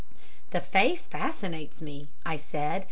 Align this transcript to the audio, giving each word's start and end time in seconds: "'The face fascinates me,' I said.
"'The 0.49 0.61
face 0.61 1.05
fascinates 1.07 1.79
me,' 1.79 2.09
I 2.25 2.35
said. 2.35 2.79